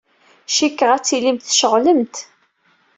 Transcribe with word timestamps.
Cikkeɣ 0.55 0.89
ad 0.91 1.03
tilimt 1.05 1.47
tceɣlemt. 1.49 2.15